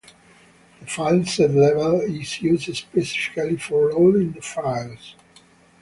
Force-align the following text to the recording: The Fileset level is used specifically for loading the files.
The 0.79 0.85
Fileset 0.87 1.53
level 1.53 2.01
is 2.01 2.41
used 2.41 2.75
specifically 2.75 3.57
for 3.57 3.93
loading 3.93 4.31
the 4.31 4.41
files. 4.41 5.13